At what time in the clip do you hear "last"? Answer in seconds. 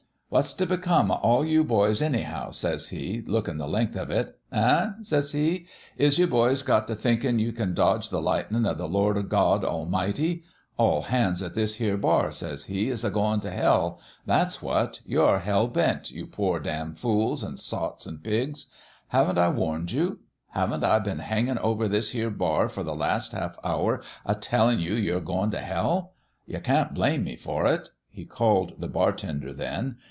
22.95-23.33